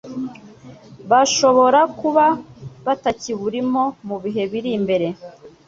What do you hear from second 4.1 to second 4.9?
bihe biri